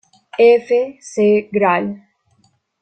F. 0.65 0.97
C. 0.99 1.47
Gral. 1.53 1.95